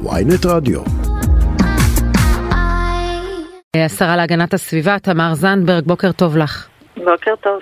ויינט 0.00 0.46
רדיו. 0.46 0.80
השרה 3.76 4.16
להגנת 4.16 4.54
הסביבה, 4.54 4.98
תמר 4.98 5.34
זנדברג, 5.34 5.84
בוקר 5.84 6.12
טוב 6.12 6.36
לך. 6.36 6.68
בוקר 6.96 7.34
טוב. 7.40 7.60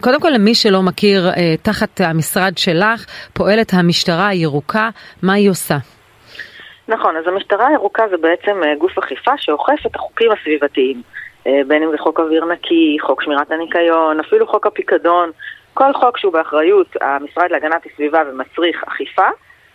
קודם 0.00 0.20
כל 0.20 0.28
למי 0.28 0.54
שלא 0.54 0.82
מכיר, 0.82 1.28
אה, 1.28 1.54
תחת 1.62 2.00
המשרד 2.00 2.58
שלך 2.58 3.06
פועלת 3.32 3.72
המשטרה 3.74 4.28
הירוקה, 4.28 4.88
מה 5.22 5.32
היא 5.32 5.50
עושה? 5.50 5.76
נכון, 6.88 7.16
אז 7.16 7.24
המשטרה 7.26 7.68
הירוקה 7.68 8.02
זה 8.10 8.16
בעצם 8.16 8.62
אה, 8.64 8.74
גוף 8.78 8.98
אכיפה 8.98 9.32
שאוכף 9.36 9.86
את 9.86 9.96
החוקים 9.96 10.30
הסביבתיים. 10.32 11.02
אה, 11.46 11.60
בין 11.66 11.82
אם 11.82 11.90
זה 11.90 11.98
חוק 11.98 12.20
אוויר 12.20 12.44
נקי, 12.44 12.96
חוק 13.00 13.22
שמירת 13.22 13.50
הניקיון, 13.50 14.20
אפילו 14.20 14.46
חוק 14.46 14.66
הפיקדון, 14.66 15.30
כל 15.74 15.92
חוק 15.92 16.18
שהוא 16.18 16.32
באחריות 16.32 16.96
המשרד 17.00 17.50
להגנת 17.50 17.86
הסביבה 17.86 18.22
ומצריך 18.28 18.84
אכיפה, 18.88 19.28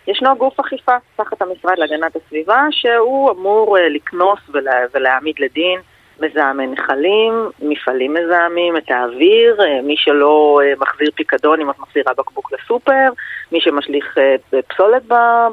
ישנו 0.08 0.36
גוף 0.36 0.60
אכיפה 0.60 0.96
תחת 1.16 1.42
המשרד 1.42 1.78
להגנת 1.78 2.16
הסביבה 2.16 2.62
שהוא 2.70 3.30
אמור 3.30 3.76
לקנוס 3.94 4.40
ולה, 4.52 4.72
ולהעמיד 4.94 5.34
לדין 5.38 5.80
מזהמי 6.20 6.66
נחלים, 6.66 7.50
מפעלים 7.62 8.14
מזהמים, 8.14 8.76
את 8.76 8.90
האוויר, 8.90 9.56
אה, 9.60 9.82
מי 9.82 9.94
שלא 9.96 10.60
אה, 10.64 10.72
מחזיר 10.78 11.10
פיקדון 11.14 11.60
אם 11.60 11.70
את 11.70 11.78
מחזירה 11.78 12.12
בקבוק 12.18 12.52
לסופר, 12.52 13.08
מי 13.52 13.60
שמשליך 13.60 14.18
אה, 14.18 14.62
פסולת 14.68 15.02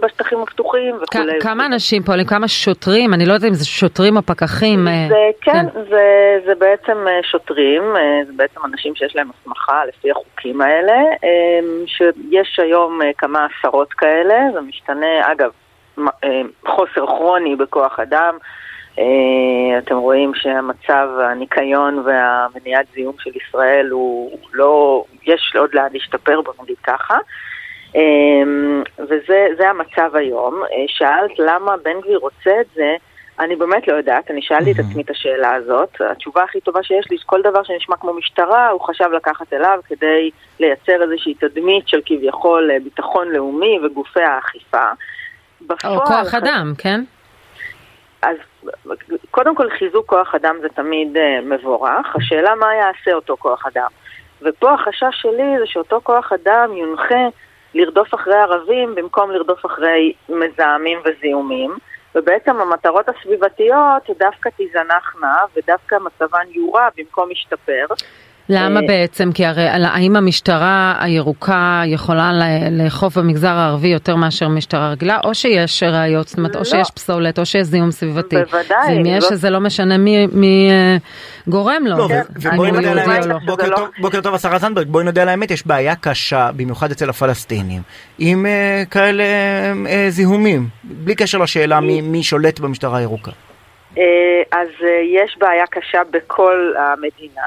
בשטחים 0.01 0.39
הפתוחים 0.39 0.95
וכולי. 0.95 1.39
כמה 1.41 1.65
אנשים 1.65 2.03
פועלים? 2.03 2.25
כמה 2.25 2.47
שוטרים? 2.47 3.13
אני 3.13 3.25
לא 3.25 3.33
יודעת 3.33 3.49
אם 3.49 3.55
זה 3.55 3.65
שוטרים 3.65 4.17
או 4.17 4.21
פקחים. 4.21 4.87
זה, 5.09 5.15
כן, 5.41 5.51
כן. 5.51 5.81
זה, 5.89 6.39
זה 6.45 6.55
בעצם 6.55 7.05
שוטרים, 7.23 7.83
זה 8.27 8.33
בעצם 8.35 8.59
אנשים 8.65 8.95
שיש 8.95 9.15
להם 9.15 9.29
הסמכה 9.29 9.85
לפי 9.85 10.11
החוקים 10.11 10.61
האלה, 10.61 11.01
שיש 11.85 12.59
היום 12.59 12.99
כמה 13.17 13.47
עשרות 13.59 13.93
כאלה, 13.93 14.35
זה 14.53 14.61
משתנה, 14.61 15.31
אגב, 15.31 15.51
חוסר 16.67 17.05
כרוני 17.05 17.55
בכוח 17.55 17.99
אדם. 17.99 18.37
אה, 18.99 19.77
אתם 19.77 19.95
רואים 19.95 20.31
שהמצב, 20.35 21.09
הניקיון 21.31 22.03
והמניעת 22.05 22.85
זיהום 22.93 23.15
של 23.19 23.31
ישראל 23.37 23.89
הוא 23.89 24.37
לא, 24.53 25.03
יש 25.25 25.55
עוד 25.59 25.69
לאן 25.73 25.87
להשתפר, 25.93 26.41
בוא 26.41 26.53
נגיד 26.63 26.77
ככה. 26.83 27.17
אה, 27.95 28.01
וזה 28.99 29.69
המצב 29.69 30.15
היום. 30.15 30.63
אה, 30.63 30.85
שאלת 30.87 31.39
למה 31.39 31.77
בן 31.77 32.01
גביר 32.01 32.17
רוצה 32.17 32.51
את 32.61 32.65
זה, 32.75 32.95
אני 33.39 33.55
באמת 33.55 33.87
לא 33.87 33.93
יודעת, 33.93 34.31
אני 34.31 34.41
שאלתי 34.41 34.71
את 34.71 34.79
עצמי 34.79 35.03
את 35.03 35.09
השאלה 35.09 35.53
הזאת. 35.53 36.01
התשובה 36.11 36.43
הכי 36.43 36.59
טובה 36.61 36.83
שיש 36.83 37.11
לי, 37.11 37.17
כל 37.25 37.41
דבר 37.41 37.63
שנשמע 37.63 37.95
כמו 37.95 38.13
משטרה, 38.13 38.69
הוא 38.69 38.81
חשב 38.81 39.09
לקחת 39.15 39.53
אליו 39.53 39.79
כדי 39.87 40.29
לייצר 40.59 41.03
איזושהי 41.03 41.33
תדמית 41.33 41.87
של 41.87 41.99
כביכול 42.05 42.71
ביטחון 42.83 43.27
לאומי 43.27 43.79
וגופי 43.85 44.21
האכיפה. 44.21 44.85
או 45.83 46.05
כוח 46.05 46.33
אדם, 46.33 46.73
כן? 46.77 47.03
אז 48.23 48.37
קודם 49.31 49.55
כל 49.55 49.69
חיזוק 49.69 50.05
כוח 50.05 50.35
אדם 50.35 50.55
זה 50.61 50.69
תמיד 50.69 51.17
uh, 51.17 51.45
מבורך, 51.45 52.15
השאלה 52.15 52.55
מה 52.55 52.75
יעשה 52.75 53.13
אותו 53.13 53.37
כוח 53.37 53.65
אדם. 53.65 53.87
ופה 54.41 54.73
החשש 54.73 55.21
שלי 55.21 55.59
זה 55.59 55.65
שאותו 55.65 55.99
כוח 56.03 56.33
אדם 56.33 56.73
יונחה 56.73 57.27
לרדוף 57.73 58.13
אחרי 58.13 58.35
ערבים 58.35 58.95
במקום 58.95 59.31
לרדוף 59.31 59.65
אחרי 59.65 60.13
מזהמים 60.29 60.99
וזיהומים, 61.05 61.71
ובעצם 62.15 62.61
המטרות 62.61 63.09
הסביבתיות 63.09 64.09
דווקא 64.19 64.49
תיזנחנה 64.49 65.37
ודווקא 65.55 65.95
מצבן 65.95 66.45
יורע 66.51 66.87
במקום 66.97 67.31
ישתפר. 67.31 67.85
למה 68.49 68.79
אה, 68.79 68.87
בעצם? 68.87 69.31
כי 69.31 69.45
הרי 69.45 69.67
האם 69.67 70.15
המשטרה 70.15 70.95
הירוקה 70.99 71.81
יכולה 71.85 72.31
לאכוף 72.71 73.17
במגזר 73.17 73.49
הערבי 73.49 73.87
יותר 73.87 74.15
מאשר 74.15 74.47
משטרה 74.47 74.91
רגילה, 74.91 75.19
או 75.23 75.35
שיש 75.35 75.83
ראיות, 75.83 76.27
זאת 76.27 76.37
אומרת, 76.37 76.55
או 76.55 76.59
לא. 76.59 76.65
שיש 76.65 76.91
פסולת, 76.91 77.39
או 77.39 77.45
שיש 77.45 77.67
זיהום 77.67 77.91
סביבתי. 77.91 78.35
בוודאי. 78.35 78.95
ואם 78.95 79.05
יש, 79.05 79.23
לא- 79.23 79.29
אז 79.31 79.41
זה 79.41 79.49
לא 79.49 79.59
משנה 79.59 79.97
מי 79.97 80.69
אה, 80.71 80.97
גורם 81.47 81.83
לו. 81.85 81.97
לא, 81.97 82.07
ובואי 82.35 82.71
נדע 82.71 82.91
על 82.91 82.99
האמת, 82.99 83.25
בוקר 84.01 84.21
טוב 84.21 84.35
השרה 84.35 84.57
זנדברג, 84.57 84.87
בואי 84.87 85.05
נדע 85.05 85.21
על 85.21 85.29
האמת, 85.29 85.51
יש 85.51 85.67
בעיה 85.67 85.95
קשה, 85.95 86.49
במיוחד 86.55 86.91
אצל 86.91 87.09
הפלסטינים, 87.09 87.81
עם 88.19 88.45
אה, 88.45 88.83
כאלה 88.91 89.23
זיהומים, 90.09 90.67
בלי 90.83 91.15
קשר 91.15 91.37
לשאלה 91.37 91.79
מי 91.79 92.23
שולט 92.23 92.59
במשטרה 92.59 92.97
הירוקה. 92.97 93.31
אז 94.51 94.67
יש 95.15 95.37
בעיה 95.39 95.65
קשה 95.67 96.01
בכל 96.11 96.73
המדינה. 96.77 97.41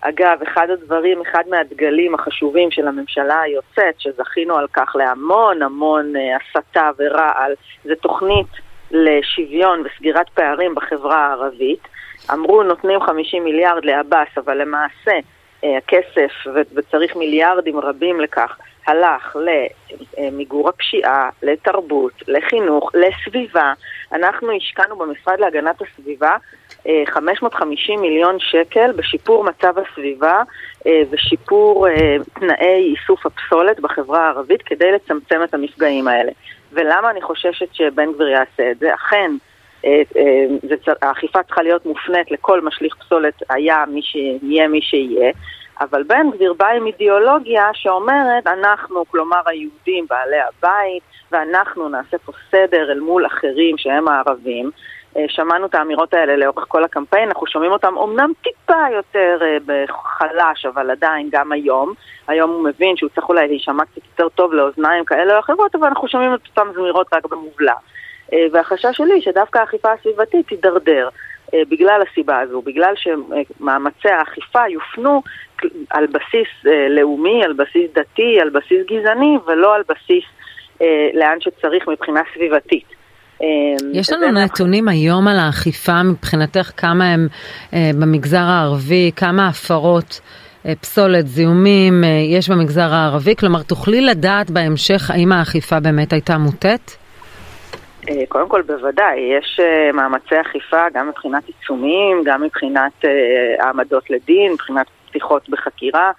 אגב, 0.00 0.38
אחד 0.42 0.70
הדברים, 0.70 1.20
אחד 1.20 1.42
מהדגלים 1.50 2.14
החשובים 2.14 2.70
של 2.70 2.88
הממשלה 2.88 3.40
היוצאת, 3.40 3.94
שזכינו 3.98 4.56
על 4.56 4.66
כך 4.72 4.96
להמון 4.96 5.62
המון 5.62 6.12
uh, 6.16 6.18
הסתה 6.58 6.90
ורעל, 6.98 7.52
זה 7.84 7.94
תוכנית 7.96 8.46
לשוויון 8.90 9.82
וסגירת 9.84 10.28
פערים 10.28 10.74
בחברה 10.74 11.26
הערבית. 11.26 11.88
אמרו 12.32 12.62
נותנים 12.62 13.00
50 13.00 13.44
מיליארד 13.44 13.84
לעבאס, 13.84 14.28
אבל 14.36 14.60
למעשה 14.62 15.18
uh, 15.62 15.66
הכסף, 15.78 16.32
וצריך 16.74 17.16
מיליארדים 17.16 17.78
רבים 17.78 18.20
לכך, 18.20 18.58
הלך 18.86 19.36
למיגור 20.18 20.68
הפשיעה, 20.68 21.30
לתרבות, 21.42 22.12
לחינוך, 22.28 22.90
לסביבה. 22.94 23.72
אנחנו 24.12 24.52
השקענו 24.56 24.96
במשרד 24.96 25.40
להגנת 25.40 25.82
הסביבה 25.82 26.36
550 27.06 27.96
אה, 27.96 28.02
מיליון 28.02 28.36
שקל 28.38 28.92
בשיפור 28.92 29.44
מצב 29.44 29.74
הסביבה 29.78 30.42
אה, 30.86 31.02
ושיפור 31.10 31.88
אה, 31.88 32.16
תנאי 32.34 32.94
איסוף 32.94 33.26
הפסולת 33.26 33.80
בחברה 33.80 34.26
הערבית 34.26 34.62
כדי 34.62 34.92
לצמצם 34.92 35.42
את 35.44 35.54
המפגעים 35.54 36.08
האלה. 36.08 36.32
ולמה 36.72 37.10
אני 37.10 37.22
חוששת 37.22 37.74
שבן 37.74 38.12
גביר 38.12 38.28
יעשה 38.28 38.70
את 38.70 38.78
זה? 38.78 38.94
אכן, 38.94 39.32
האכיפה 41.02 41.42
צריכה 41.42 41.62
להיות 41.62 41.86
מופנית 41.86 42.30
לכל 42.30 42.60
משליך 42.60 42.94
פסולת, 42.94 43.42
היה 43.48 43.84
מי 43.88 44.02
שיהיה 44.02 44.68
מי 44.68 44.82
שיהיה. 44.82 45.32
אבל 45.80 46.02
בן 46.02 46.30
גביר 46.30 46.52
בא 46.52 46.66
עם 46.66 46.86
אידיאולוגיה 46.86 47.64
שאומרת, 47.72 48.46
אנחנו, 48.46 49.04
כלומר 49.10 49.40
היהודים, 49.46 50.06
בעלי 50.10 50.40
הבית, 50.40 51.02
ואנחנו 51.32 51.88
נעשה 51.88 52.18
פה 52.18 52.32
סדר 52.50 52.92
אל 52.92 53.00
מול 53.00 53.26
אחרים 53.26 53.78
שהם 53.78 54.08
הערבים. 54.08 54.70
אה, 55.16 55.24
שמענו 55.28 55.66
את 55.66 55.74
האמירות 55.74 56.14
האלה 56.14 56.36
לאורך 56.36 56.64
כל 56.68 56.84
הקמפיין, 56.84 57.28
אנחנו 57.28 57.46
שומעים 57.46 57.72
אותם 57.72 57.94
אמנם 57.98 58.32
טיפה 58.42 58.82
יותר 58.92 59.38
אה, 59.42 59.56
בחלש, 59.66 60.66
אבל 60.66 60.90
עדיין 60.90 61.28
גם 61.32 61.52
היום. 61.52 61.94
היום 62.28 62.50
הוא 62.50 62.64
מבין 62.64 62.96
שהוא 62.96 63.10
צריך 63.14 63.28
אולי 63.28 63.48
להישמע 63.48 63.84
קצת 63.84 63.96
יותר 63.96 64.28
טוב 64.28 64.52
לאוזניים 64.52 65.04
כאלה 65.04 65.34
או 65.34 65.40
אחרות, 65.40 65.74
אבל 65.74 65.86
אנחנו 65.86 66.08
שומעים 66.08 66.34
את 66.34 66.40
אותם 66.48 66.68
זמירות 66.74 67.06
רק 67.14 67.26
במובלע. 67.26 67.74
אה, 68.32 68.46
והחשש 68.52 68.96
שלי 68.96 69.20
שדווקא 69.20 69.58
האכיפה 69.58 69.92
הסביבתית 69.92 70.48
תידרדר. 70.48 71.08
בגלל 71.54 72.02
הסיבה 72.10 72.40
הזו, 72.40 72.62
בגלל 72.62 72.92
שמאמצי 72.96 74.08
האכיפה 74.08 74.60
יופנו 74.70 75.22
על 75.90 76.06
בסיס 76.06 76.48
לאומי, 76.90 77.44
על 77.44 77.52
בסיס 77.52 77.90
דתי, 77.94 78.40
על 78.40 78.50
בסיס 78.50 78.86
גזעני, 78.86 79.36
ולא 79.46 79.74
על 79.74 79.82
בסיס 79.88 80.24
לאן 81.14 81.36
שצריך 81.40 81.88
מבחינה 81.88 82.20
סביבתית. 82.34 83.00
יש 83.92 84.12
לנו 84.12 84.40
נתונים 84.44 84.88
היום 84.88 85.28
על 85.28 85.38
האכיפה 85.38 86.02
מבחינתך 86.02 86.70
כמה 86.76 87.04
הם 87.04 87.28
אה, 87.74 87.90
במגזר 88.00 88.38
הערבי, 88.38 89.10
כמה 89.16 89.48
הפרות 89.48 90.20
אה, 90.66 90.74
פסולת, 90.80 91.26
זיהומים 91.26 92.04
אה, 92.04 92.08
יש 92.08 92.50
במגזר 92.50 92.94
הערבי? 92.94 93.36
כלומר, 93.36 93.62
תוכלי 93.62 94.00
לדעת 94.00 94.50
בהמשך 94.50 95.10
האם 95.10 95.32
האכיפה 95.32 95.80
באמת 95.80 96.12
הייתה 96.12 96.38
מוטית? 96.38 96.96
קודם 98.28 98.48
כל 98.48 98.62
בוודאי, 98.62 99.18
יש 99.18 99.60
מאמצי 99.94 100.40
אכיפה 100.40 100.86
גם 100.94 101.08
מבחינת 101.08 101.46
עיצומים, 101.46 102.22
גם 102.24 102.42
מבחינת 102.42 103.04
העמדות 103.58 104.10
לדין, 104.10 104.52
מבחינת 104.52 104.86
פתיחות 105.08 105.48
בחקירה. 105.48 106.12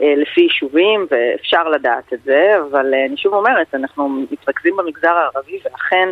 לפי 0.00 0.40
יישובים, 0.40 1.06
ואפשר 1.10 1.68
לדעת 1.68 2.12
את 2.12 2.22
זה, 2.24 2.56
אבל 2.70 2.94
אני 3.06 3.16
שוב 3.16 3.34
אומרת, 3.34 3.74
אנחנו 3.74 4.08
מתרכזים 4.30 4.76
במגזר 4.76 5.08
הערבי, 5.12 5.58
ולכן 5.64 6.08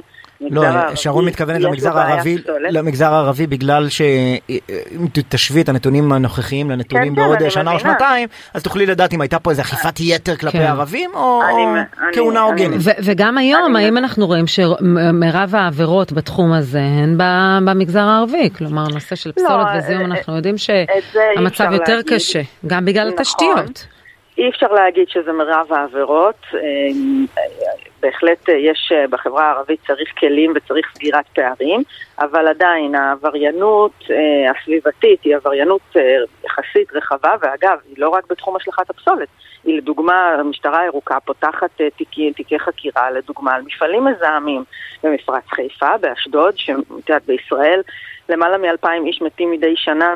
לא, 0.50 0.94
שרון 0.94 1.24
מתכוונת 1.24 1.60
למגזר 1.60 1.98
הערבי, 1.98 2.36
למגזר 2.70 3.12
הערבי 3.12 3.46
בגלל 3.46 3.88
שאם 3.88 5.06
תשווי 5.28 5.60
את 5.60 5.68
הנתונים 5.68 6.12
הנוכחיים 6.12 6.70
לנתונים 6.70 7.14
כן, 7.14 7.22
בעוד 7.22 7.38
כן, 7.38 7.50
שנה 7.50 7.72
או 7.72 7.78
שנתיים, 7.78 8.28
אז 8.54 8.62
תוכלי 8.62 8.86
לדעת 8.86 9.14
אם 9.14 9.20
הייתה 9.20 9.38
פה 9.38 9.50
איזה 9.50 9.62
אכיפת 9.62 10.00
יתר 10.00 10.36
כלפי 10.36 10.58
כן. 10.58 10.64
ערבים 10.64 11.10
או 11.14 11.40
כהונה 12.12 12.40
הוגנת. 12.40 12.80
וגם 13.04 13.38
היום, 13.38 13.76
האם 13.76 13.98
אנחנו 13.98 14.26
רואים 14.26 14.46
שמרב 14.46 15.54
העבירות 15.54 16.12
בתחום 16.12 16.52
הזה 16.52 16.80
הן 16.80 17.18
במגזר 17.64 18.00
הערבי? 18.00 18.50
כלומר, 18.58 18.84
נושא 18.94 19.16
של 19.16 19.32
פסולת 19.32 19.66
לא, 19.74 19.78
וזיהום, 19.78 20.04
אנחנו 20.04 20.36
יודעים 20.36 20.58
שהמצב 20.58 21.64
יותר 21.72 22.00
קשה, 22.06 22.40
גם 22.66 22.84
בגלל 22.84 23.08
נכון. 23.08 23.18
התשתיות. 23.18 23.86
אי 24.38 24.48
אפשר 24.48 24.66
להגיד 24.66 25.04
שזה 25.08 25.32
מרב 25.32 25.66
העבירות. 25.70 26.46
בהחלט 28.02 28.48
יש 28.48 28.92
בחברה 29.10 29.46
הערבית 29.46 29.80
צריך 29.86 30.08
כלים 30.18 30.52
וצריך 30.56 30.86
סגירת 30.94 31.24
פערים, 31.34 31.82
אבל 32.18 32.48
עדיין 32.48 32.94
העבריינות 32.94 34.04
הסביבתית 34.50 35.22
היא 35.22 35.36
עבריינות 35.36 35.96
יחסית 36.44 36.92
רחבה, 36.92 37.30
ואגב, 37.40 37.78
היא 37.88 37.94
לא 37.98 38.08
רק 38.08 38.24
בתחום 38.30 38.56
השלכת 38.56 38.90
הפסולת, 38.90 39.28
היא 39.64 39.76
לדוגמה, 39.78 40.36
המשטרה 40.38 40.80
הירוקה 40.80 41.20
פותחת 41.20 41.80
תיקי, 41.96 42.32
תיקי 42.32 42.58
חקירה, 42.58 43.10
לדוגמה, 43.10 43.54
על 43.54 43.62
מפעלים 43.62 44.04
מזהמים 44.04 44.64
במפרץ 45.02 45.44
חיפה, 45.54 45.98
באשדוד, 46.00 46.58
שאת 46.58 46.76
יודעת, 47.08 47.26
בישראל 47.26 47.82
למעלה 48.28 48.58
מאלפיים 48.58 49.06
איש 49.06 49.22
מתים 49.22 49.50
מדי 49.50 49.74
שנה 49.76 50.14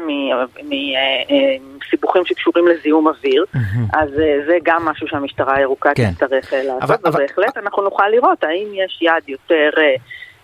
מסיבוכים 1.78 2.24
שקשורים 2.24 2.68
לזיהום 2.68 3.08
אוויר, 3.08 3.44
אז 3.92 4.08
אה, 4.20 4.38
זה 4.46 4.56
גם 4.62 4.84
משהו 4.84 5.08
שהמשטרה 5.08 5.56
הירוקה 5.56 5.90
כן. 5.94 6.10
תצטרך 6.10 6.52
אה, 6.52 6.62
לעשות, 6.62 7.00
ובהחלט 7.06 7.56
אנחנו 7.56 7.82
נוכל 7.82 8.08
לראות 8.08 8.44
האם 8.44 8.68
יש 8.74 8.98
יד 9.02 9.28
יותר... 9.28 9.70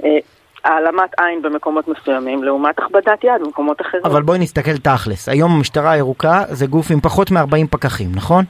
אה, 0.05 0.19
העלמת 0.65 1.11
עין 1.19 1.43
במקומות 1.43 1.89
מסוימים 1.89 2.45
לעומת 2.45 2.79
הכבדת 2.79 3.25
יד 3.25 3.43
במקומות 3.45 3.81
אחרים. 3.81 4.03
אבל 4.05 4.23
בואי 4.23 4.39
נסתכל 4.39 4.77
תכלס, 4.77 5.29
היום 5.29 5.53
המשטרה 5.53 5.91
הירוקה 5.91 6.43
זה 6.49 6.67
גוף 6.67 6.91
עם 6.91 7.01
פחות 7.01 7.31
מ-40 7.31 7.67
פקחים, 7.71 8.09
נכון? 8.15 8.45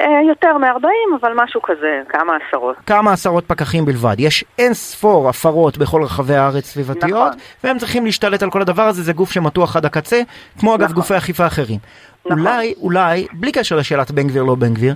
אה, 0.00 0.06
יותר 0.28 0.58
מ-40, 0.58 1.20
אבל 1.20 1.32
משהו 1.36 1.62
כזה, 1.62 2.00
כמה 2.08 2.32
עשרות. 2.48 2.76
כמה 2.86 3.12
עשרות 3.12 3.44
פקחים 3.46 3.84
בלבד. 3.84 4.16
יש 4.18 4.44
אין 4.58 4.74
ספור 4.74 5.28
הפרות 5.28 5.78
בכל 5.78 6.02
רחבי 6.02 6.34
הארץ 6.34 6.64
סביבתיות, 6.64 7.28
נכון. 7.28 7.38
והם 7.64 7.78
צריכים 7.78 8.04
להשתלט 8.04 8.42
על 8.42 8.50
כל 8.50 8.62
הדבר 8.62 8.82
הזה, 8.82 9.02
זה 9.02 9.12
גוף 9.12 9.32
שמתוח 9.32 9.76
עד 9.76 9.84
הקצה, 9.84 10.20
כמו 10.58 10.74
אגב 10.74 10.82
נכון. 10.82 10.94
גופי 10.94 11.16
אכיפה 11.16 11.46
אחרים. 11.46 11.78
נכון. 12.26 12.38
אולי, 12.38 12.74
אולי, 12.80 13.26
בלי 13.32 13.52
קשר 13.52 13.76
לשאלת 13.76 14.10
בן 14.10 14.26
גביר 14.26 14.42
לא 14.42 14.54
בן 14.54 14.74
גביר, 14.74 14.94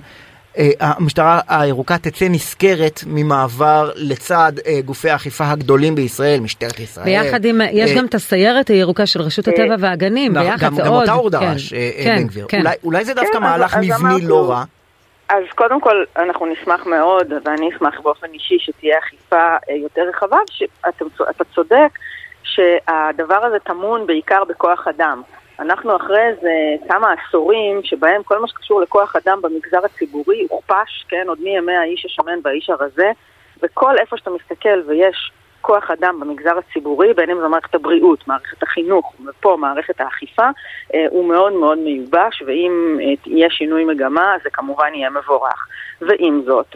אה, 0.57 0.69
המשטרה 0.79 1.39
הירוקה 1.47 1.97
תצא 1.97 2.25
נשכרת 2.29 3.03
ממעבר 3.07 3.91
לצד 3.95 4.53
אה, 4.67 4.79
גופי 4.85 5.09
האכיפה 5.09 5.51
הגדולים 5.51 5.95
בישראל, 5.95 6.39
משטרת 6.39 6.79
ישראל. 6.79 7.05
ביחד 7.05 7.45
עם, 7.45 7.61
יש 7.71 7.91
גם 7.91 8.05
את 8.05 8.15
הסיירת 8.15 8.67
הירוקה 8.67 9.05
של 9.05 9.21
רשות 9.21 9.47
הטבע 9.47 9.75
והגנים, 9.79 10.33
ביחד 10.33 10.73
זה 10.73 10.81
עוד. 10.81 10.87
גם 10.87 10.93
אותה 10.93 11.11
הוא 11.11 11.29
דרש, 11.29 11.73
כן, 12.03 12.15
בן 12.15 12.27
גביר. 12.27 12.45
כן. 12.49 12.63
אולי 12.83 13.05
זה 13.05 13.13
דווקא 13.13 13.33
כן, 13.33 13.41
מהלך 13.41 13.77
מבני 13.77 14.21
לא 14.21 14.49
רע. 14.49 14.63
אז 15.29 15.43
קודם 15.55 15.81
כל, 15.81 16.03
אנחנו 16.17 16.45
נשמח 16.45 16.85
מאוד, 16.85 17.33
ואני 17.45 17.69
אשמח 17.69 17.99
באופן 17.99 18.27
אישי 18.33 18.59
שתהיה 18.59 18.99
אכיפה 18.99 19.55
אה, 19.69 19.75
יותר 19.75 20.01
רחבה, 20.09 20.37
שאתה 20.51 21.43
צודק 21.55 21.89
שהדבר 22.43 23.45
הזה 23.45 23.59
טמון 23.59 24.07
בעיקר 24.07 24.43
בכוח 24.43 24.87
אדם. 24.87 25.21
אנחנו 25.59 25.95
אחרי 25.95 26.27
איזה 26.27 26.51
כמה 26.89 27.13
עשורים 27.13 27.83
שבהם 27.83 28.23
כל 28.23 28.39
מה 28.39 28.47
שקשור 28.47 28.81
לכוח 28.81 29.15
אדם 29.15 29.41
במגזר 29.41 29.85
הציבורי 29.85 30.47
הוכפש, 30.49 31.05
כן, 31.09 31.25
עוד 31.27 31.39
מימי 31.41 31.75
האיש 31.75 32.05
השמן 32.05 32.39
והאיש 32.43 32.69
הרזה, 32.69 33.11
וכל 33.63 33.97
איפה 33.97 34.17
שאתה 34.17 34.29
מסתכל 34.29 34.81
ויש 34.87 35.31
כוח 35.69 35.91
אדם 35.91 36.19
במגזר 36.19 36.57
הציבורי, 36.57 37.13
בין 37.13 37.29
אם 37.29 37.37
זו 37.39 37.49
מערכת 37.49 37.75
הבריאות, 37.75 38.27
מערכת 38.27 38.63
החינוך, 38.63 39.13
ופה 39.25 39.57
מערכת 39.59 40.01
האכיפה, 40.01 40.49
אה, 40.93 41.05
הוא 41.09 41.25
מאוד 41.25 41.53
מאוד 41.53 41.77
מיובש, 41.77 42.41
ואם 42.45 42.97
אה, 43.01 43.13
יהיה 43.25 43.49
שינוי 43.49 43.85
מגמה, 43.85 44.35
זה 44.43 44.49
כמובן 44.49 44.93
יהיה 44.93 45.09
מבורך. 45.09 45.67
ועם 46.01 46.41
זאת, 46.45 46.75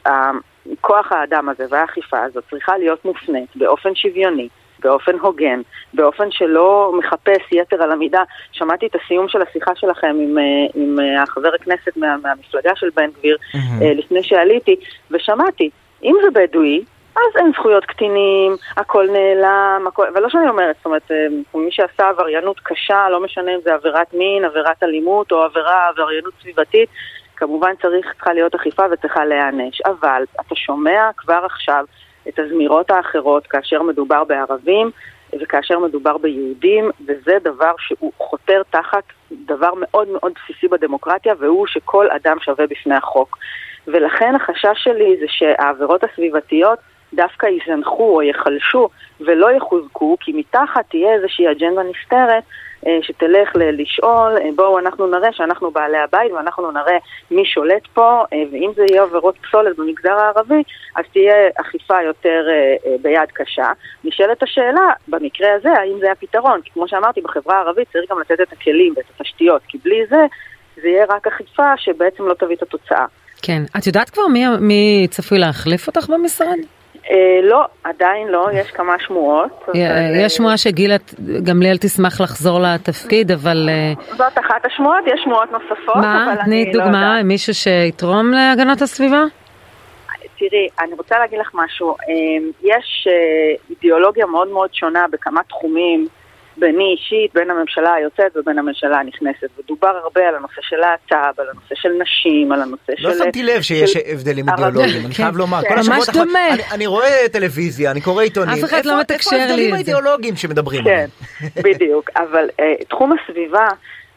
כוח 0.81 1.12
האדם 1.12 1.50
הזה 1.50 1.66
והאכיפה 1.69 2.22
הזאת 2.24 2.44
צריכה 2.50 2.78
להיות 2.78 3.06
מופנית 3.06 3.56
באופן 3.56 3.95
שוויוני. 3.95 4.48
באופן 4.80 5.19
הוגן, 5.19 5.62
באופן 5.94 6.31
שלא 6.31 6.94
מחפש 6.98 7.51
יתר 7.51 7.84
על 7.84 7.92
המידה. 7.92 8.24
שמעתי 8.51 8.86
את 8.86 8.96
הסיום 8.96 9.28
של 9.28 9.42
השיחה 9.42 9.72
שלכם 9.75 10.16
עם, 10.22 10.38
אה, 10.38 10.44
עם 10.75 10.98
החבר 11.24 11.51
הכנסת 11.62 11.98
מה, 11.98 12.16
מהמפלגה 12.24 12.72
של 12.75 12.89
בן 12.96 13.10
גביר 13.19 13.38
mm-hmm. 13.38 13.84
לפני 13.84 14.24
שעליתי, 14.24 14.75
ושמעתי, 15.12 15.69
אם 16.04 16.16
זה 16.24 16.28
בדואי, 16.39 16.84
אז 17.15 17.36
אין 17.36 17.51
זכויות 17.54 17.86
קטינים, 17.86 18.56
הכל 18.77 19.07
נעלם, 19.12 19.86
הכל... 19.88 20.06
ולא 20.15 20.30
שאני 20.30 20.50
אומרת, 20.50 20.75
זאת 20.75 20.86
אומרת, 20.86 21.12
אה, 21.12 21.27
מי 21.56 21.71
שעשה 21.71 22.10
עבריינות 22.10 22.60
קשה, 22.60 23.10
לא 23.10 23.24
משנה 23.24 23.56
אם 23.56 23.60
זה 23.63 23.74
עבירת 23.74 24.13
מין, 24.13 24.45
עבירת 24.45 24.83
אלימות 24.83 25.31
או 25.31 25.44
עבירה, 25.44 25.88
עבריינות 25.88 26.33
סביבתית, 26.42 26.89
כמובן 27.36 27.71
צריך, 27.81 28.13
צריכה 28.13 28.33
להיות 28.33 28.56
אכיפה 28.56 28.83
וצריכה 28.92 29.25
להיענש. 29.25 29.81
אבל 29.81 30.24
אתה 30.42 30.56
שומע 30.56 31.10
כבר 31.18 31.42
עכשיו 31.45 31.86
את 32.27 32.39
הזמירות 32.39 32.92
האחרות 32.92 33.48
כאשר 33.48 33.81
מדובר 33.81 34.24
בערבים 34.24 34.92
וכאשר 35.42 35.80
מדובר 35.80 36.18
ביהודים, 36.18 36.92
וזה 37.07 37.38
דבר 37.44 37.71
שהוא 37.77 38.12
חותר 38.18 38.62
תחת 38.69 39.04
דבר 39.31 39.71
מאוד 39.75 40.07
מאוד 40.07 40.31
בסיסי 40.36 40.68
בדמוקרטיה, 40.68 41.33
והוא 41.39 41.68
שכל 41.68 42.07
אדם 42.12 42.38
שווה 42.39 42.68
בפני 42.68 42.95
החוק. 42.95 43.38
ולכן 43.88 44.36
החשש 44.36 44.83
שלי 44.83 45.18
זה 45.19 45.25
שהעבירות 45.27 46.04
הסביבתיות 46.04 46.80
דווקא 47.13 47.45
ייזנחו 47.45 48.15
או 48.15 48.21
ייחלשו 48.21 48.89
ולא 49.19 49.51
יחוזקו, 49.51 50.18
כי 50.19 50.31
מתחת 50.36 50.86
תהיה 50.89 51.13
איזושהי 51.13 51.51
אג'נדה 51.51 51.81
נסתרת 51.83 52.44
אה, 52.88 52.98
שתלך 53.01 53.50
לשאול, 53.56 54.38
אה, 54.38 54.50
בואו 54.56 54.80
אנחנו 54.80 55.07
נראה 55.07 55.33
שאנחנו 55.33 55.71
בעלי 55.71 55.98
הבית 55.98 56.31
ואנחנו 56.31 56.71
נראה 56.71 56.98
מי 57.31 57.45
שולט 57.45 57.88
פה, 57.94 58.24
אה, 58.33 58.44
ואם 58.51 58.71
זה 58.75 58.83
יהיה 58.89 59.04
עבירות 59.04 59.36
פסולת 59.38 59.77
במגזר 59.77 60.13
הערבי, 60.13 60.63
אז 60.95 61.06
תהיה 61.13 61.36
אכיפה 61.62 62.01
יותר 62.01 62.48
ביד 63.01 63.31
קשה. 63.33 63.71
נשאלת 64.04 64.44
השאלה, 64.44 64.89
במקרה 65.07 65.54
הזה, 65.54 65.69
האם 65.71 66.00
זה 66.00 66.12
הפתרון? 66.12 66.62
כי 66.62 66.69
כמו 66.71 66.88
שאמרתי, 66.88 67.21
בחברה 67.21 67.57
הערבית 67.57 67.88
צריך 67.94 68.12
גם 68.12 68.19
לתת 68.19 68.42
את 68.42 68.54
הכלים 68.54 68.94
ואת 68.98 69.06
התשתיות, 69.15 69.62
כי 69.68 69.77
בלי 69.83 70.06
זה, 70.10 70.25
זה 70.81 70.88
יהיה 70.88 71.06
רק 71.10 71.27
אכיפה 71.27 71.77
שבעצם 71.77 72.27
לא 72.27 72.33
תביא 72.33 72.56
את 72.56 72.62
התוצאה. 72.62 73.06
כן. 73.42 73.62
את 73.77 73.88
יודעת 73.88 74.10
כבר 74.10 74.27
מי, 74.27 74.44
מי 74.60 75.07
צפוי 75.10 75.39
להחליף 75.39 75.88
אותך 75.88 76.10
במשרד? 76.10 76.57
אה, 77.11 77.39
לא, 77.44 77.65
עדיין 77.83 78.27
לא, 78.27 78.47
יש 78.53 78.71
כמה 78.71 78.95
שמועות. 79.00 79.65
יש 79.73 80.23
אה, 80.23 80.29
שמועה 80.29 80.57
שגילה 80.57 80.95
גמליאל 81.44 81.77
תשמח 81.77 82.21
לחזור 82.21 82.59
לתפקיד, 82.59 83.31
אבל... 83.31 83.69
אה, 83.69 84.15
זאת 84.17 84.39
אחת 84.39 84.65
השמועות, 84.65 85.03
יש 85.07 85.21
שמועות 85.23 85.51
נוספות, 85.51 85.95
מה? 85.95 86.35
תני 86.45 86.65
לא 86.65 86.71
דוגמה, 86.71 87.23
מישהו 87.23 87.53
שיתרום 87.53 88.31
להגנת 88.31 88.81
הסביבה? 88.81 89.23
תראי, 90.39 90.67
אני 90.79 90.94
רוצה 90.97 91.19
להגיד 91.19 91.39
לך 91.39 91.51
משהו. 91.53 91.95
יש 92.63 93.07
אידיאולוגיה 93.69 94.25
מאוד 94.25 94.47
מאוד 94.47 94.73
שונה 94.73 95.05
בכמה 95.11 95.41
תחומים. 95.44 96.07
ביני 96.57 96.95
אישית, 96.97 97.33
בין 97.33 97.50
הממשלה 97.50 97.94
היוצאת 97.94 98.38
ובין 98.38 98.59
הממשלה 98.59 99.00
הנכנסת. 99.00 99.50
ודובר 99.59 99.88
הרבה 100.03 100.27
על 100.27 100.35
הנושא 100.35 100.61
של 100.61 100.75
להט"ב, 100.75 101.39
על 101.41 101.47
הנושא 101.50 101.75
של 101.75 101.89
נשים, 102.01 102.51
על 102.51 102.61
הנושא 102.61 102.91
לא 102.97 103.13
של... 103.13 103.19
לא 103.19 103.25
שמתי 103.25 103.44
לב 103.44 103.61
שיש 103.61 103.97
הבדלים 103.97 104.50
אידיאולוגיים, 104.50 105.05
אני 105.05 105.13
חייב 105.13 105.38
לומר. 105.38 105.61
כל 105.67 105.79
השבועות 105.79 106.09
דומה. 106.13 106.47
אני 106.71 106.88
רואה 106.88 107.29
טלוויזיה, 107.31 107.91
אני 107.91 108.01
קורא 108.01 108.23
עיתונים. 108.23 108.53
אף 108.53 108.63
אחד 108.63 108.85
לא 108.85 109.00
מתקשר 109.00 109.35
לי 109.35 109.44
את 109.44 109.47
זה. 109.47 109.53
איפה 109.53 109.53
ההבדלים 109.53 109.73
האידיאולוגיים 109.73 110.35
שמדברים 110.35 110.88
עליהם? 110.88 111.09
כן, 111.39 111.61
בדיוק. 111.69 112.09
אבל 112.15 112.50
אה, 112.59 112.73
תחום 112.89 113.13
הסביבה... 113.13 113.67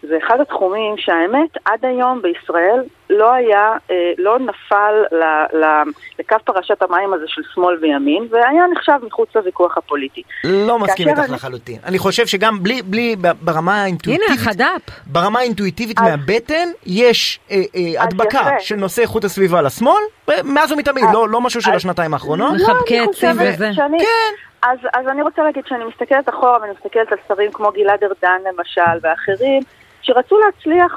זה 0.09 0.19
אחד 0.27 0.41
התחומים 0.41 0.95
שהאמת 0.99 1.51
עד 1.65 1.85
היום 1.85 2.23
בישראל 2.23 2.83
לא 3.11 3.33
היה, 3.33 3.73
אה, 3.91 4.13
לא 4.19 4.39
נפל 4.39 4.95
ל, 5.13 5.25
ל, 5.57 5.83
לקו 6.19 6.37
פרשת 6.45 6.83
המים 6.83 7.15
הזה 7.15 7.25
של 7.27 7.43
שמאל 7.55 7.79
וימין, 7.81 8.29
והיה 8.31 8.67
נחשב 8.73 8.93
מחוץ 9.07 9.29
לוויכוח 9.35 9.79
הפוליטי. 9.79 10.23
לא 10.45 10.79
מסכים 10.79 11.09
איתך 11.09 11.19
אני... 11.19 11.33
לחלוטין. 11.33 11.79
אני 11.85 11.99
חושב 11.99 12.27
שגם 12.27 12.63
בלי, 12.63 12.83
בלי 12.83 13.17
ברמה 13.41 13.83
האינטואיטיבית, 13.83 14.31
הנה 14.31 14.41
החד"פ. 14.41 14.91
ברמה 15.07 15.39
האינטואיטיבית 15.39 15.99
אז... 15.99 16.05
מהבטן, 16.05 16.69
יש 16.87 17.41
אה, 17.51 17.57
אה, 17.57 18.03
הדבקה 18.03 18.39
יפה. 18.39 18.61
של 18.61 18.77
נושא 18.77 19.03
איכות 19.03 19.25
הסביבה 19.25 19.63
לשמאל, 19.63 20.03
מאז 20.45 20.73
ומתמיד, 20.73 21.05
אז... 21.05 21.15
לא, 21.15 21.29
לא 21.29 21.41
משהו 21.41 21.63
של 21.63 21.73
השנתיים 21.73 22.15
האחרונות. 22.15 22.55
מחבקי 22.55 23.01
עצים 23.01 23.31
וזה. 23.31 23.73
שאני... 23.73 23.99
כן. 23.99 24.47
אז, 24.63 24.79
אז 24.95 25.09
אני 25.09 25.23
רוצה 25.23 25.43
להגיד 25.43 25.65
שאני 25.67 25.85
מסתכלת 25.85 26.29
אחורה 26.29 26.59
ואני 26.61 26.73
מסתכלת 26.73 27.13
על 27.13 27.19
שרים 27.29 27.53
כמו 27.53 27.71
גלעד 27.73 28.05
ארדן 28.05 28.39
למשל 28.49 28.99
ואחרים 29.03 29.63
שרצו 30.07 30.39
להצליח 30.39 30.97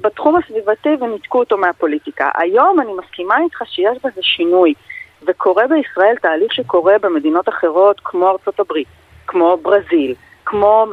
בתחום 0.00 0.36
הסביבתי 0.36 0.88
וניתקו 1.00 1.38
אותו 1.38 1.58
מהפוליטיקה. 1.58 2.30
היום 2.34 2.80
אני 2.80 2.92
מסכימה 2.92 3.34
איתך 3.44 3.62
שיש 3.66 3.98
בזה 4.04 4.20
שינוי, 4.22 4.74
וקורה 5.26 5.64
בישראל 5.66 6.16
תהליך 6.22 6.52
שקורה 6.52 6.98
במדינות 6.98 7.48
אחרות 7.48 8.00
כמו 8.04 8.28
ארצות 8.28 8.60
הברית, 8.60 8.88
כמו 9.26 9.56
ברזיל, 9.62 10.14
כמו 10.44 10.86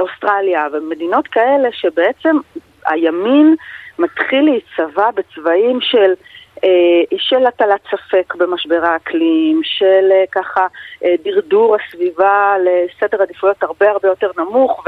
אוסטרליה, 0.00 0.66
ומדינות 0.72 1.28
כאלה 1.28 1.68
שבעצם 1.72 2.36
הימין 2.86 3.54
מתחיל 3.98 4.44
להיצבע 4.44 5.10
בצבעים 5.10 5.78
של 5.80 6.12
אה, 6.64 7.18
של 7.18 7.46
הטלת 7.46 7.80
ספק 7.90 8.34
במשבר 8.34 8.84
האקלים, 8.84 9.60
של 9.64 10.08
אה, 10.12 10.24
ככה 10.32 10.66
אה, 11.04 11.14
דרדור 11.24 11.76
הסביבה 11.76 12.54
לסדר 12.64 13.22
עדיפויות 13.22 13.62
הרבה 13.62 13.90
הרבה 13.90 14.08
יותר 14.08 14.30
נמוך 14.38 14.84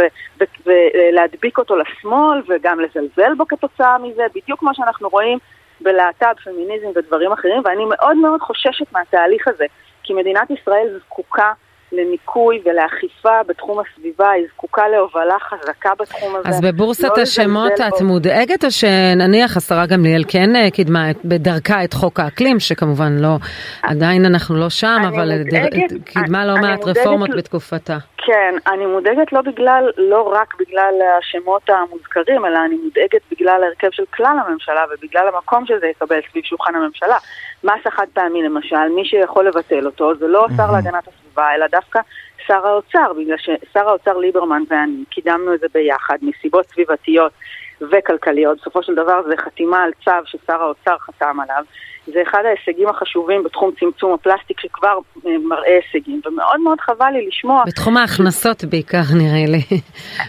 ולהדביק 0.67 1.59
אותו 1.59 1.77
לשמאל 1.77 2.43
וגם 2.49 2.81
לזלזל 2.81 3.35
בו 3.37 3.49
כתוצאה 3.49 3.99
מזה, 3.99 4.23
בדיוק 4.35 4.61
כמו 4.61 4.75
שאנחנו 4.75 5.09
רואים 5.09 5.39
בלהט"ב, 5.81 6.35
פמיניזם 6.45 6.87
ודברים 6.97 7.33
אחרים, 7.33 7.63
ואני 7.65 7.85
מאוד 7.85 8.17
מאוד 8.17 8.41
חוששת 8.41 8.93
מהתהליך 8.93 9.49
הזה, 9.49 9.65
כי 10.03 10.15
מדינת 10.15 10.51
ישראל 10.51 10.99
זקוקה 10.99 11.53
לניקוי 11.97 12.63
ולאכיפה 12.65 13.43
בתחום 13.47 13.79
הסביבה, 13.81 14.31
היא 14.31 14.47
זקוקה 14.55 14.89
להובלה 14.89 15.37
חזקה 15.41 15.91
בתחום 16.01 16.37
הזה. 16.37 16.49
אז 16.49 16.61
בבורסת 16.61 17.09
לא 17.17 17.23
השמות 17.23 17.73
את 17.73 18.01
בו. 18.01 18.05
מודאגת, 18.05 18.65
או 18.65 18.71
שנניח 18.71 19.57
השרה 19.57 19.87
גמליאל 19.87 20.25
כן 20.29 20.57
אה, 20.57 20.71
קידמה 20.71 21.05
בדרכה 21.25 21.85
את 21.85 21.95
חוק 21.95 22.21
האקלים, 22.21 22.61
שכמובן 22.61 23.13
לא, 23.19 23.37
עדיין 23.83 24.25
אנחנו 24.25 24.57
לא 24.57 24.71
שם, 24.71 25.01
אבל 25.09 25.39
מודאגת, 25.39 25.93
קידמה 26.05 26.47
לא 26.47 26.55
מעט 26.57 26.85
רפורמות 26.85 27.31
בתקופתה. 27.37 27.99
כן, 28.27 28.55
אני 28.73 28.87
מודאגת 28.87 29.33
לא 29.33 29.41
בגלל, 29.41 29.91
לא 29.97 30.33
רק 30.35 30.55
בגלל 30.61 30.95
השמות 31.19 31.71
המוזכרים, 31.71 32.47
אלא 32.47 32.59
אני 32.67 32.75
מודאגת 32.75 33.23
בגלל 33.31 33.63
ההרכב 33.63 33.89
של 33.91 34.05
כלל 34.17 34.37
הממשלה 34.47 34.81
ובגלל 34.95 35.29
המקום 35.29 35.67
שזה 35.67 35.87
יקבל 35.87 36.21
סביב 36.31 36.45
שולחן 36.45 36.75
הממשלה. 36.75 37.17
מס 37.65 37.87
החד 37.87 38.07
פעמי 38.13 38.43
למשל, 38.43 38.89
מי 38.95 39.05
שיכול 39.05 39.49
לבטל 39.49 39.87
אותו 39.87 40.15
זה 40.15 40.29
לא 40.29 40.47
השר 40.51 40.73
להגנת 40.73 41.09
הסביבה, 41.09 41.55
אלא 41.55 41.67
דווקא 41.67 42.01
שר 42.47 42.67
האוצר, 42.67 43.13
בגלל 43.19 43.37
ששר 43.39 43.89
האוצר 43.89 44.17
ליברמן 44.17 44.63
ואני 44.69 45.05
קידמנו 45.11 45.55
את 45.55 45.61
זה 45.61 45.67
ביחד 45.75 46.19
מסיבות 46.23 46.67
סביבתיות 46.67 47.33
וכלכליות. 47.81 48.59
בסופו 48.61 48.83
של 48.83 48.95
דבר 48.95 49.23
זה 49.29 49.37
חתימה 49.37 49.83
על 49.83 49.91
צו 50.05 50.11
ששר 50.25 50.63
האוצר 50.63 50.99
חתם 50.99 51.41
עליו. 51.41 51.65
זה 52.07 52.23
אחד 52.23 52.43
ההישגים 52.45 52.89
החשובים 52.89 53.43
בתחום 53.45 53.71
צמצום 53.81 54.13
הפלסטיק 54.13 54.61
שכבר 54.61 54.99
אה, 55.27 55.39
מראה 55.39 55.79
הישגים, 55.85 56.21
ומאוד 56.27 56.61
מאוד 56.61 56.81
חבל 56.81 57.11
לי 57.13 57.27
לשמוע... 57.27 57.63
בתחום 57.67 57.97
ההכנסות 57.97 58.65
בעיקר 58.65 59.03
נראה 59.19 59.47
לי. 59.49 59.81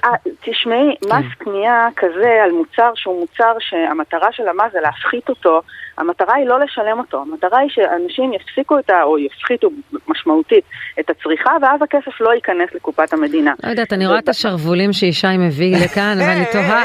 אה, 0.03 0.10
תשמעי, 0.41 0.96
כן. 1.01 1.15
מס 1.15 1.25
קנייה 1.38 1.88
כזה 1.96 2.44
על 2.44 2.51
מוצר 2.51 2.91
שהוא 2.96 3.20
מוצר 3.20 3.53
שהמטרה 3.60 4.32
של 4.32 4.48
המס 4.48 4.72
זה 4.74 4.79
להפחית 4.82 5.29
אותו, 5.29 5.62
המטרה 5.98 6.36
היא 6.36 6.46
לא 6.46 6.60
לשלם 6.60 7.00
אותו, 7.00 7.22
המטרה 7.22 7.60
היא 7.60 7.70
שאנשים 7.70 8.34
יפסיקו 8.34 8.79
את 8.79 8.89
ה... 8.89 9.03
או 9.03 9.20
יפחיתו 9.20 9.70
משמעותית 10.08 10.63
את 11.00 11.10
הצריכה, 11.10 11.51
ואז 11.62 11.82
הכסף 11.82 12.22
לא 12.22 12.34
ייכנס 12.34 12.70
לקופת 12.75 13.13
המדינה. 13.13 13.53
לא 13.63 13.70
יודעת, 13.70 13.94
אני 13.94 14.08
רואה 14.08 14.20
את 14.20 14.29
השרוולים 14.29 14.94
שישי 14.94 15.38
מביא 15.38 15.75
לכאן, 15.86 16.17
ואני 16.20 16.46
תוהה, 16.51 16.84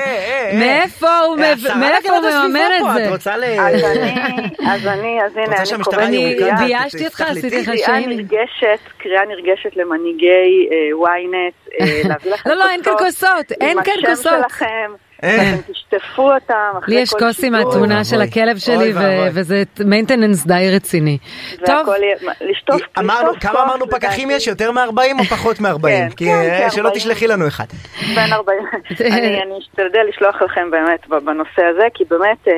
מאיפה 0.59 1.19
הוא 1.19 1.37
מממן 1.37 1.91
את 1.97 2.95
זה? 2.95 3.07
את 3.07 3.11
רוצה 3.13 3.37
ל... 3.37 3.45
אז 4.81 4.87
אני, 4.87 5.25
אז 5.25 5.37
הנה, 5.37 5.57
אני 5.75 5.85
קוראת... 5.85 5.99
אני 5.99 6.37
ביישתי 6.59 7.07
אותך, 7.07 7.21
עשיתי 7.21 7.63
לך 7.63 7.71
שיימינג. 7.85 8.21
נרגשת, 8.21 8.81
קריאה 8.99 9.23
נרגשת 9.25 9.77
למנהיגי 9.77 10.69
ynet, 10.93 11.71
להביא 12.09 12.33
לכם 12.33 12.51
לא, 12.51 12.57
לא, 12.57 12.71
אין 12.71 12.83
כאן 12.83 12.93
כוסות, 12.99 13.53
אין 13.61 13.83
כאן 13.85 13.95
כוסות. 14.07 14.33
עם 14.33 14.39
השם 14.39 14.49
שלכם. 14.49 14.93
אתם 15.19 15.73
תשטפו 15.73 16.33
אותם 16.33 16.73
לי 16.89 17.01
יש 17.01 17.11
כוס 17.11 17.45
עם 17.45 17.55
התמונה 17.55 18.05
של 18.05 18.21
הכלב 18.21 18.59
שלי 18.59 18.93
וזה 19.35 19.63
מיינטננס 19.85 20.47
די 20.47 20.71
רציני. 20.77 21.19
טוב. 21.67 21.89
לשטוף, 22.41 22.81
אמרנו, 22.99 23.33
כמה 23.41 23.63
אמרנו 23.63 23.91
פקחים 23.91 24.31
יש? 24.31 24.47
יותר 24.47 24.73
מ-40 24.73 25.19
או 25.19 25.25
פחות 25.25 25.61
מ-40? 25.63 25.83
כן, 25.83 26.09
כי 26.17 26.25
כן, 26.25 26.59
כן, 26.59 26.71
שלא 26.71 26.91
תשלחי 26.95 27.27
לנו 27.27 27.49
אחד. 27.49 27.65
בין 28.15 28.33
40. 28.33 28.59
אני 29.01 29.59
אשתדל 29.59 30.03
לשלוח 30.09 30.43
לכם 30.43 30.71
באמת 30.71 31.09
בנושא 31.09 31.63
הזה, 31.71 31.87
כי 31.95 32.05
באמת... 32.11 32.49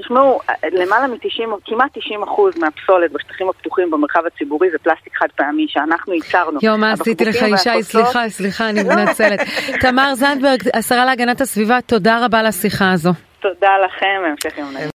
תשמעו, 0.00 0.40
למעלה 0.72 1.06
מ-90, 1.06 1.48
כמעט 1.64 1.98
90 1.98 2.22
אחוז 2.22 2.58
מהפסולת 2.58 3.12
בשטחים 3.12 3.48
הפתוחים 3.48 3.90
במרחב 3.90 4.26
הציבורי 4.26 4.70
זה 4.70 4.78
פלסטיק 4.78 5.16
חד 5.16 5.26
פעמי 5.36 5.66
שאנחנו 5.68 6.12
ייצרנו. 6.14 6.58
יואו, 6.62 6.78
מה 6.78 6.92
עשיתי 6.92 7.24
לך 7.24 7.36
ישי? 7.36 7.82
סליחה, 7.82 8.28
סליחה, 8.28 8.68
אני 8.68 8.82
מתנצלת. 8.82 9.40
תמר 9.80 10.14
זנדברג, 10.14 10.62
השרה 10.74 11.04
להגנת 11.04 11.40
הסביבה, 11.40 11.80
תודה 11.80 12.24
רבה 12.24 12.38
על 12.38 12.46
השיחה 12.46 12.92
הזו. 12.92 13.10
תודה 13.40 13.70
לכם, 13.84 14.22
המשך 14.30 14.58
יום 14.58 14.72
נעים. 14.72 14.93